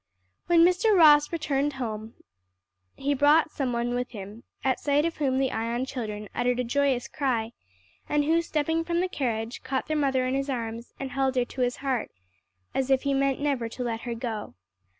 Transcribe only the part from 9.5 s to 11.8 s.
caught their mother in his arms and held her to his